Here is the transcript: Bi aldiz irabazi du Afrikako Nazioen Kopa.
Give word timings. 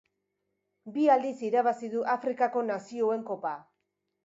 Bi 0.95 1.03
aldiz 1.17 1.35
irabazi 1.51 1.91
du 1.97 2.03
Afrikako 2.15 2.65
Nazioen 2.73 3.29
Kopa. 3.31 3.55